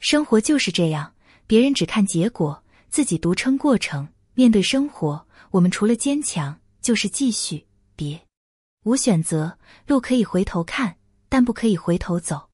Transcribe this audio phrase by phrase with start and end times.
[0.00, 1.12] 生活就是这样
[1.46, 4.08] 别人只看结果自己独撑过程。
[4.34, 7.64] 面对生活我们除了坚强就是继续
[7.94, 8.20] 别。
[8.84, 10.96] 无选择路可以回头看
[11.28, 12.49] 但不可以回头走。